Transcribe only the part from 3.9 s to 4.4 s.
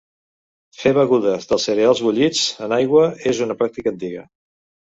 antiga.